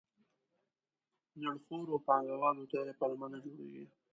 نړیخورو 1.41 1.95
پانګوالو 2.07 2.63
ته 2.71 2.77
یې 2.87 2.93
پلمه 2.99 3.27
نه 3.33 3.37
جوړېږي. 3.43 3.85